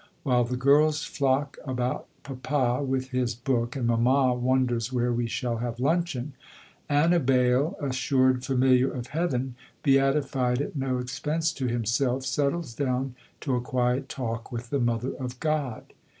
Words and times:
While 0.23 0.45
the 0.45 0.57
girls 0.57 1.03
flock 1.03 1.59
about 1.63 2.07
papa 2.23 2.83
with 2.83 3.09
his 3.09 3.35
book, 3.35 3.75
and 3.75 3.85
mamma 3.85 4.33
wonders 4.33 4.91
where 4.91 5.13
we 5.13 5.27
shall 5.27 5.57
have 5.57 5.79
luncheon, 5.79 6.33
Annibale, 6.89 7.77
assured 7.79 8.43
familiar 8.43 8.91
of 8.91 9.05
Heaven, 9.09 9.53
beatified 9.83 10.59
at 10.59 10.75
no 10.75 10.97
expense 10.97 11.53
to 11.53 11.67
himself, 11.67 12.25
settles 12.25 12.73
down 12.73 13.13
to 13.41 13.53
a 13.55 13.61
quiet 13.61 14.09
talk 14.09 14.51
with 14.51 14.71
the 14.71 14.79
Mother 14.79 15.13
of 15.19 15.39
God. 15.39 15.93